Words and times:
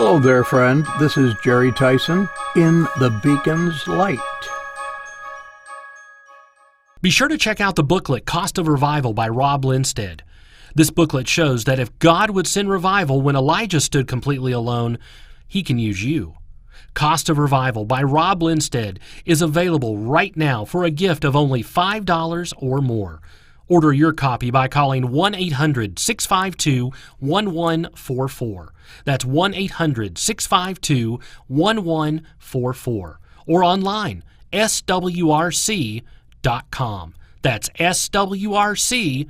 Hello 0.00 0.20
there, 0.20 0.44
friend. 0.44 0.86
This 1.00 1.16
is 1.16 1.34
Jerry 1.42 1.72
Tyson 1.72 2.28
in 2.54 2.82
The 3.00 3.10
Beacon's 3.20 3.84
Light. 3.88 4.20
Be 7.02 7.10
sure 7.10 7.26
to 7.26 7.36
check 7.36 7.60
out 7.60 7.74
the 7.74 7.82
booklet 7.82 8.24
Cost 8.24 8.58
of 8.58 8.68
Revival 8.68 9.12
by 9.12 9.28
Rob 9.28 9.64
Linstead. 9.64 10.20
This 10.72 10.90
booklet 10.90 11.26
shows 11.26 11.64
that 11.64 11.80
if 11.80 11.98
God 11.98 12.30
would 12.30 12.46
send 12.46 12.70
revival 12.70 13.20
when 13.20 13.34
Elijah 13.34 13.80
stood 13.80 14.06
completely 14.06 14.52
alone, 14.52 14.98
he 15.48 15.64
can 15.64 15.80
use 15.80 16.04
you. 16.04 16.34
Cost 16.94 17.28
of 17.28 17.36
Revival 17.36 17.84
by 17.84 18.04
Rob 18.04 18.40
Linstead 18.40 18.98
is 19.24 19.42
available 19.42 19.98
right 19.98 20.36
now 20.36 20.64
for 20.64 20.84
a 20.84 20.92
gift 20.92 21.24
of 21.24 21.34
only 21.34 21.64
$5 21.64 22.54
or 22.58 22.80
more. 22.80 23.20
Order 23.68 23.92
your 23.92 24.12
copy 24.12 24.50
by 24.50 24.68
calling 24.68 25.10
1 25.10 25.34
800 25.34 25.98
652 25.98 26.90
1144. 27.18 28.72
That's 29.04 29.24
1 29.24 29.54
800 29.54 30.18
652 30.18 31.20
1144. 31.48 33.20
Or 33.46 33.64
online, 33.64 34.24
swrc.com. 34.52 36.04
That's 37.42 37.68
swrc.com. 37.70 39.28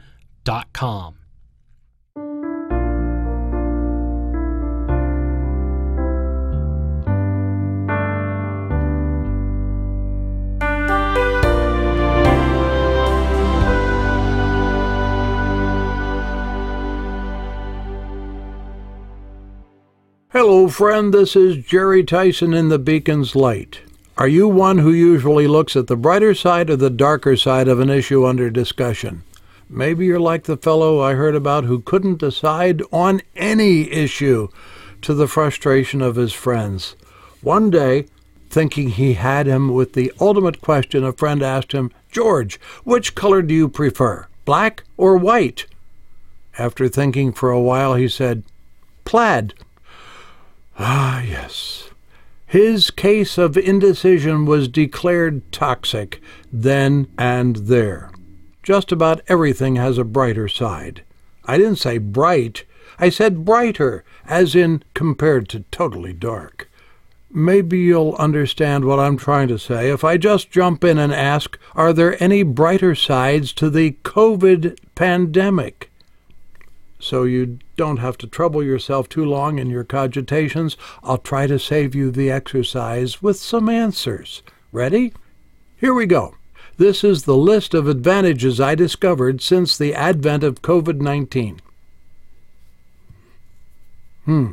Hello, 20.41 20.69
friend. 20.69 21.13
This 21.13 21.35
is 21.35 21.65
Jerry 21.67 22.05
Tyson 22.05 22.55
in 22.55 22.69
The 22.69 22.79
Beacon's 22.79 23.35
Light. 23.35 23.81
Are 24.17 24.29
you 24.29 24.47
one 24.47 24.79
who 24.79 24.93
usually 24.93 25.49
looks 25.49 25.75
at 25.75 25.89
the 25.89 25.97
brighter 25.97 26.33
side 26.33 26.71
or 26.71 26.77
the 26.77 26.91
darker 26.91 27.37
side 27.37 27.67
of 27.67 27.81
an 27.81 27.91
issue 27.91 28.25
under 28.25 28.49
discussion? 28.49 29.25
Maybe 29.69 30.07
you're 30.07 30.21
like 30.21 30.45
the 30.45 30.57
fellow 30.57 31.01
I 31.01 31.15
heard 31.15 31.35
about 31.35 31.65
who 31.65 31.81
couldn't 31.81 32.21
decide 32.21 32.83
on 32.93 33.21
any 33.35 33.91
issue 33.91 34.47
to 35.03 35.13
the 35.13 35.27
frustration 35.27 36.01
of 36.01 36.15
his 36.15 36.33
friends. 36.33 36.95
One 37.43 37.69
day, 37.69 38.07
thinking 38.49 38.91
he 38.91 39.15
had 39.15 39.49
him 39.49 39.75
with 39.75 39.95
the 39.95 40.13
ultimate 40.21 40.61
question, 40.61 41.03
a 41.03 41.13
friend 41.13 41.43
asked 41.43 41.73
him, 41.73 41.91
George, 42.13 42.61
which 42.85 43.17
color 43.17 43.43
do 43.43 43.53
you 43.53 43.69
prefer, 43.69 44.29
black 44.45 44.85
or 44.97 45.17
white? 45.17 45.67
After 46.57 46.89
thinking 46.89 47.33
for 47.33 47.51
a 47.51 47.61
while, 47.61 47.97
he 47.97 48.07
said, 48.07 48.45
Plaid. 49.05 49.53
Ah, 50.79 51.23
yes. 51.23 51.91
His 52.47 52.91
case 52.91 53.37
of 53.37 53.57
indecision 53.57 54.47
was 54.47 54.69
declared 54.69 55.51
toxic 55.51 56.23
then 56.53 57.09
and 57.19 57.57
there. 57.57 58.11
Just 58.63 58.93
about 58.93 59.21
everything 59.29 59.77
has 59.77 59.99
a 59.99 60.05
brighter 60.05 60.49
side. 60.49 61.03
I 61.45 61.59
didn't 61.59 61.77
say 61.77 61.99
bright, 61.99 62.65
I 62.99 63.11
said 63.11 63.45
brighter, 63.45 64.05
as 64.27 64.55
in 64.55 64.83
compared 64.95 65.49
to 65.51 65.65
totally 65.71 66.13
dark. 66.13 66.71
Maybe 67.31 67.79
you'll 67.81 68.15
understand 68.15 68.85
what 68.85 69.01
I'm 69.01 69.17
trying 69.17 69.49
to 69.49 69.59
say 69.59 69.91
if 69.91 70.05
I 70.05 70.17
just 70.17 70.51
jump 70.51 70.85
in 70.85 70.99
and 70.99 71.13
ask 71.13 71.59
Are 71.75 71.93
there 71.93 72.23
any 72.23 72.43
brighter 72.43 72.95
sides 72.95 73.53
to 73.55 73.69
the 73.69 73.93
COVID 74.05 74.79
pandemic? 74.95 75.88
So 77.09 77.25
you 77.25 77.59
don't 77.77 77.97
have 77.97 78.19
to 78.19 78.27
trouble 78.27 78.63
yourself 78.63 79.09
too 79.09 79.25
long 79.25 79.59
in 79.59 79.71
your 79.71 79.83
cogitations, 79.85 80.77
I'll 81.03 81.19
try 81.19 81.47
to 81.47 81.59
save 81.59 81.95
you 81.95 82.11
the 82.11 82.31
exercise 82.31 83.23
with 83.23 83.39
some 83.39 83.71
answers. 83.71 84.43
Ready? 84.73 85.15
Here 85.79 85.95
we 85.95 86.05
go. 86.05 86.35
This 86.77 87.03
is 87.03 87.23
the 87.23 87.37
list 87.37 87.73
of 87.73 87.89
advantages 87.89 88.61
I 88.61 88.75
discovered 88.75 89.41
since 89.41 89.77
the 89.79 89.95
advent 89.95 90.45
of 90.45 90.61
COVID 90.61 91.01
19. 91.01 91.61
Hmm. 94.27 94.51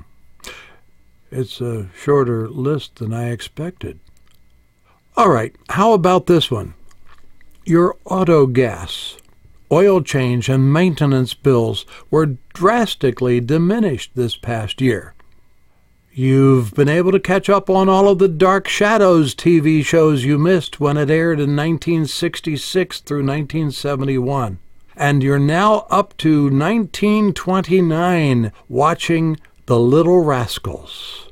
It's 1.29 1.59
a 1.59 1.89
shorter 1.93 2.47
list 2.47 2.95
than 2.95 3.13
I 3.13 3.31
expected. 3.31 3.99
All 5.17 5.29
right, 5.29 5.53
how 5.69 5.91
about 5.91 6.27
this 6.27 6.49
one? 6.49 6.73
Your 7.65 7.97
auto 8.05 8.45
gas 8.45 9.17
oil 9.71 10.01
change 10.01 10.49
and 10.49 10.71
maintenance 10.71 11.33
bills 11.33 11.85
were 12.11 12.37
drastically 12.53 13.39
diminished 13.39 14.11
this 14.15 14.35
past 14.35 14.81
year. 14.81 15.15
You've 16.17 16.73
been 16.73 16.87
able 16.87 17.11
to 17.11 17.19
catch 17.19 17.49
up 17.49 17.69
on 17.69 17.89
all 17.89 18.07
of 18.07 18.19
the 18.19 18.29
Dark 18.29 18.69
Shadows 18.69 19.35
TV 19.35 19.83
shows 19.83 20.23
you 20.23 20.37
missed 20.37 20.79
when 20.79 20.95
it 20.95 21.09
aired 21.09 21.39
in 21.39 21.57
1966 21.57 23.01
through 23.01 23.17
1971. 23.17 24.59
And 24.95 25.21
you're 25.21 25.37
now 25.37 25.85
up 25.89 26.15
to 26.19 26.43
1929 26.43 28.53
watching 28.69 29.37
The 29.65 29.77
Little 29.77 30.21
Rascals. 30.21 31.27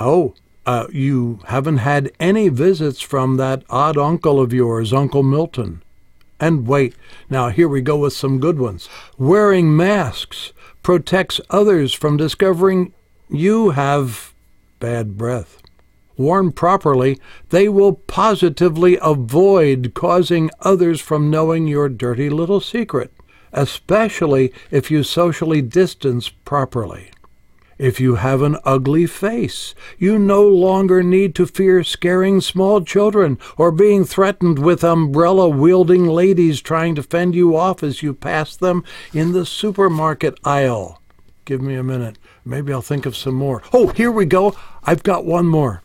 Oh, 0.00 0.36
uh, 0.64 0.86
you 0.90 1.40
haven't 1.48 1.78
had 1.78 2.12
any 2.18 2.48
visits 2.48 3.02
from 3.02 3.36
that 3.36 3.62
odd 3.68 3.98
uncle 3.98 4.40
of 4.40 4.54
yours, 4.54 4.94
Uncle 4.94 5.22
Milton. 5.22 5.82
And 6.42 6.66
wait, 6.66 6.96
now 7.30 7.50
here 7.50 7.68
we 7.68 7.82
go 7.82 7.98
with 7.98 8.14
some 8.14 8.40
good 8.40 8.58
ones. 8.58 8.88
Wearing 9.16 9.76
masks 9.76 10.52
protects 10.82 11.40
others 11.50 11.92
from 11.92 12.16
discovering 12.16 12.92
you 13.30 13.70
have 13.70 14.34
bad 14.80 15.16
breath. 15.16 15.62
Worn 16.16 16.50
properly, 16.50 17.20
they 17.50 17.68
will 17.68 17.92
positively 17.92 18.98
avoid 19.00 19.92
causing 19.94 20.50
others 20.58 21.00
from 21.00 21.30
knowing 21.30 21.68
your 21.68 21.88
dirty 21.88 22.28
little 22.28 22.60
secret, 22.60 23.12
especially 23.52 24.52
if 24.72 24.90
you 24.90 25.04
socially 25.04 25.62
distance 25.62 26.28
properly. 26.28 27.12
If 27.82 27.98
you 27.98 28.14
have 28.14 28.42
an 28.42 28.58
ugly 28.64 29.06
face, 29.06 29.74
you 29.98 30.16
no 30.16 30.46
longer 30.46 31.02
need 31.02 31.34
to 31.34 31.46
fear 31.46 31.82
scaring 31.82 32.40
small 32.40 32.84
children 32.84 33.40
or 33.56 33.72
being 33.72 34.04
threatened 34.04 34.60
with 34.60 34.84
umbrella 34.84 35.48
wielding 35.48 36.06
ladies 36.06 36.60
trying 36.60 36.94
to 36.94 37.02
fend 37.02 37.34
you 37.34 37.56
off 37.56 37.82
as 37.82 38.00
you 38.00 38.14
pass 38.14 38.54
them 38.54 38.84
in 39.12 39.32
the 39.32 39.44
supermarket 39.44 40.38
aisle. 40.44 41.02
Give 41.44 41.60
me 41.60 41.74
a 41.74 41.82
minute. 41.82 42.18
Maybe 42.44 42.72
I'll 42.72 42.82
think 42.82 43.04
of 43.04 43.16
some 43.16 43.34
more. 43.34 43.64
Oh, 43.72 43.88
here 43.88 44.12
we 44.12 44.26
go. 44.26 44.54
I've 44.84 45.02
got 45.02 45.24
one 45.24 45.48
more. 45.48 45.82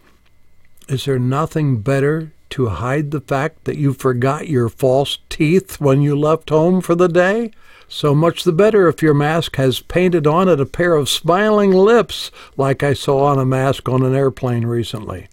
Is 0.88 1.06
there 1.06 1.18
nothing 1.18 1.82
better 1.82 2.32
to 2.52 2.68
hide 2.68 3.10
the 3.10 3.22
fact 3.22 3.64
that 3.64 3.78
you 3.78 3.94
forgot 3.94 4.48
your 4.48 4.70
false 4.70 5.18
teeth 5.30 5.82
when 5.82 6.04
you 6.04 6.16
left 6.16 6.52
home 6.52 6.80
for 6.80 6.94
the 6.94 7.10
day? 7.10 7.54
So 7.90 8.14
much 8.14 8.44
the 8.44 8.52
better 8.52 8.90
if 8.90 9.02
your 9.02 9.14
mask 9.14 9.56
has 9.56 9.80
painted 9.80 10.28
on 10.28 10.50
it 10.50 10.60
a 10.60 10.66
pair 10.66 10.94
of 10.94 11.08
smiling 11.08 11.72
lips, 11.72 12.32
like 12.58 12.84
I 12.84 12.94
saw 12.94 13.26
on 13.26 13.40
a 13.40 13.46
mask 13.46 13.88
on 13.88 14.04
an 14.04 14.14
airplane 14.14 14.66
recently. 14.66 15.30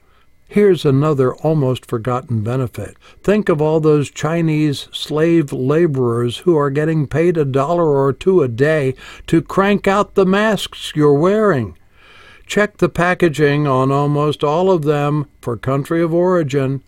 Here's 0.47 0.85
another 0.85 1.35
almost 1.35 1.85
forgotten 1.85 2.45
benefit. 2.45 2.97
Think 3.25 3.49
of 3.49 3.61
all 3.61 3.81
those 3.81 4.09
Chinese 4.09 4.89
slave 4.93 5.53
laborers 5.53 6.39
who 6.39 6.57
are 6.57 6.71
getting 6.71 7.09
paid 7.09 7.37
a 7.37 7.45
dollar 7.45 7.89
or 7.89 8.13
two 8.13 8.41
a 8.41 8.47
day 8.47 8.95
to 9.27 9.43
crank 9.43 9.89
out 9.89 10.15
the 10.15 10.25
masks 10.25 10.93
you're 10.95 11.15
wearing. 11.15 11.77
Check 12.47 12.77
the 12.77 12.89
packaging 12.89 13.67
on 13.67 13.91
almost 13.91 14.45
all 14.45 14.71
of 14.71 14.85
them 14.85 15.29
for 15.41 15.57
country 15.57 16.01
of 16.01 16.15
origin. 16.15 16.83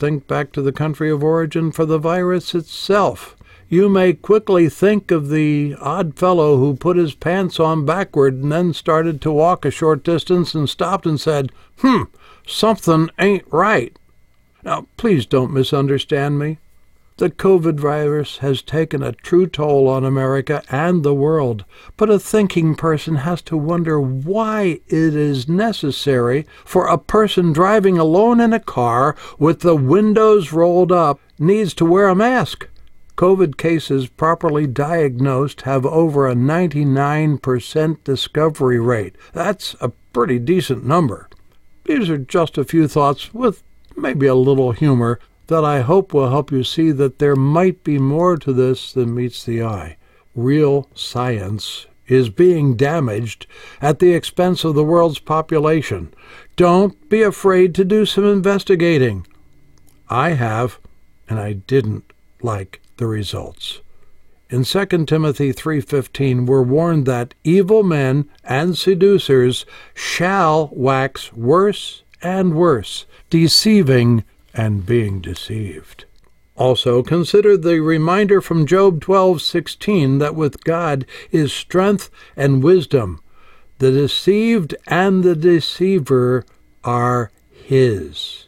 Think 0.00 0.26
back 0.26 0.50
to 0.52 0.62
the 0.62 0.72
country 0.72 1.08
of 1.08 1.22
origin 1.22 1.70
for 1.70 1.86
the 1.86 1.98
virus 1.98 2.52
itself 2.52 3.36
you 3.72 3.88
may 3.88 4.12
quickly 4.12 4.68
think 4.68 5.10
of 5.10 5.30
the 5.30 5.74
odd 5.80 6.14
fellow 6.14 6.58
who 6.58 6.76
put 6.76 6.98
his 6.98 7.14
pants 7.14 7.58
on 7.58 7.86
backward 7.86 8.34
and 8.34 8.52
then 8.52 8.70
started 8.74 9.18
to 9.18 9.32
walk 9.32 9.64
a 9.64 9.70
short 9.70 10.04
distance 10.04 10.54
and 10.54 10.68
stopped 10.68 11.06
and 11.06 11.18
said, 11.18 11.50
Hmm, 11.78 12.02
something 12.46 13.08
ain't 13.18 13.46
right. 13.50 13.98
Now, 14.62 14.88
please 14.98 15.24
don't 15.24 15.54
misunderstand 15.54 16.38
me. 16.38 16.58
The 17.16 17.30
COVID 17.30 17.80
virus 17.80 18.38
has 18.38 18.60
taken 18.60 19.02
a 19.02 19.12
true 19.12 19.46
toll 19.46 19.88
on 19.88 20.04
America 20.04 20.62
and 20.68 21.02
the 21.02 21.14
world, 21.14 21.64
but 21.96 22.10
a 22.10 22.18
thinking 22.18 22.74
person 22.74 23.16
has 23.16 23.40
to 23.42 23.56
wonder 23.56 23.98
why 23.98 24.80
it 24.88 25.16
is 25.16 25.48
necessary 25.48 26.46
for 26.66 26.88
a 26.88 26.98
person 26.98 27.54
driving 27.54 27.96
alone 27.96 28.38
in 28.38 28.52
a 28.52 28.60
car 28.60 29.16
with 29.38 29.60
the 29.60 29.76
windows 29.76 30.52
rolled 30.52 30.92
up 30.92 31.18
needs 31.38 31.72
to 31.72 31.86
wear 31.86 32.08
a 32.08 32.14
mask. 32.14 32.68
COVID 33.22 33.56
cases 33.56 34.08
properly 34.08 34.66
diagnosed 34.66 35.60
have 35.60 35.86
over 35.86 36.26
a 36.26 36.34
99% 36.34 38.02
discovery 38.02 38.80
rate. 38.80 39.14
That's 39.32 39.76
a 39.80 39.90
pretty 40.12 40.40
decent 40.40 40.84
number. 40.84 41.28
These 41.84 42.10
are 42.10 42.18
just 42.18 42.58
a 42.58 42.64
few 42.64 42.88
thoughts 42.88 43.32
with 43.32 43.62
maybe 43.96 44.26
a 44.26 44.34
little 44.34 44.72
humor 44.72 45.20
that 45.46 45.64
I 45.64 45.82
hope 45.82 46.12
will 46.12 46.30
help 46.30 46.50
you 46.50 46.64
see 46.64 46.90
that 46.90 47.20
there 47.20 47.36
might 47.36 47.84
be 47.84 47.96
more 47.96 48.36
to 48.38 48.52
this 48.52 48.92
than 48.92 49.14
meets 49.14 49.44
the 49.44 49.62
eye. 49.62 49.98
Real 50.34 50.88
science 50.92 51.86
is 52.08 52.28
being 52.28 52.74
damaged 52.74 53.46
at 53.80 54.00
the 54.00 54.14
expense 54.14 54.64
of 54.64 54.74
the 54.74 54.82
world's 54.82 55.20
population. 55.20 56.12
Don't 56.56 57.08
be 57.08 57.22
afraid 57.22 57.72
to 57.76 57.84
do 57.84 58.04
some 58.04 58.24
investigating. 58.24 59.28
I 60.08 60.30
have, 60.30 60.80
and 61.28 61.38
I 61.38 61.52
didn't 61.52 62.12
like 62.42 62.81
the 62.96 63.06
results. 63.06 63.80
In 64.50 64.64
2 64.64 65.06
Timothy 65.06 65.52
3:15 65.52 66.44
we're 66.44 66.62
warned 66.62 67.06
that 67.06 67.32
evil 67.42 67.82
men 67.82 68.26
and 68.44 68.76
seducers 68.76 69.64
shall 69.94 70.68
wax 70.72 71.32
worse 71.32 72.02
and 72.20 72.54
worse, 72.54 73.06
deceiving 73.30 74.24
and 74.54 74.84
being 74.84 75.20
deceived. 75.20 76.04
Also 76.54 77.02
consider 77.02 77.56
the 77.56 77.80
reminder 77.80 78.42
from 78.42 78.66
Job 78.66 79.00
12:16 79.00 80.18
that 80.18 80.34
with 80.34 80.64
God 80.64 81.06
is 81.30 81.50
strength 81.50 82.10
and 82.36 82.62
wisdom. 82.62 83.20
The 83.78 83.90
deceived 83.90 84.74
and 84.86 85.24
the 85.24 85.34
deceiver 85.34 86.44
are 86.84 87.30
his. 87.50 88.46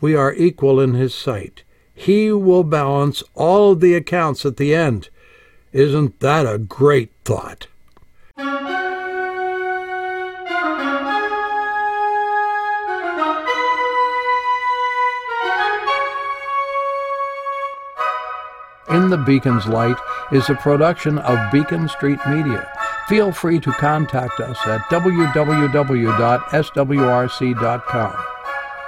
We 0.00 0.14
are 0.14 0.32
equal 0.34 0.80
in 0.80 0.94
his 0.94 1.14
sight. 1.14 1.64
He 1.94 2.32
will 2.32 2.64
balance 2.64 3.22
all 3.34 3.72
of 3.72 3.80
the 3.80 3.94
accounts 3.94 4.44
at 4.44 4.56
the 4.56 4.74
end. 4.74 5.08
Isn't 5.72 6.20
that 6.20 6.44
a 6.46 6.58
great 6.58 7.12
thought? 7.24 7.68
In 18.90 19.08
the 19.10 19.16
Beacon's 19.16 19.66
Light 19.66 19.96
is 20.30 20.50
a 20.50 20.54
production 20.54 21.18
of 21.18 21.52
Beacon 21.52 21.88
Street 21.88 22.18
Media. 22.28 22.70
Feel 23.08 23.32
free 23.32 23.58
to 23.60 23.72
contact 23.72 24.40
us 24.40 24.58
at 24.66 24.80
www.swrc.com. 24.82 25.34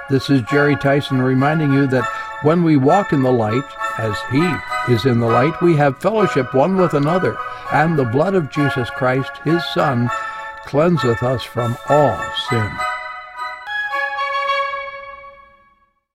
This 0.09 0.29
is 0.29 0.41
Jerry 0.43 0.75
Tyson 0.77 1.21
reminding 1.21 1.73
you 1.73 1.87
that 1.87 2.09
when 2.43 2.63
we 2.63 2.77
walk 2.77 3.13
in 3.13 3.23
the 3.23 3.31
light, 3.31 3.65
as 3.97 4.15
He 4.31 4.93
is 4.93 5.05
in 5.05 5.19
the 5.19 5.27
light, 5.27 5.59
we 5.61 5.75
have 5.75 5.97
fellowship 5.97 6.53
one 6.53 6.77
with 6.77 6.93
another, 6.93 7.37
and 7.73 7.97
the 7.97 8.05
blood 8.05 8.35
of 8.35 8.51
Jesus 8.51 8.89
Christ, 8.91 9.31
His 9.43 9.63
Son, 9.73 10.09
cleanseth 10.65 11.23
us 11.23 11.43
from 11.43 11.77
all 11.89 12.19
sin. 12.49 12.86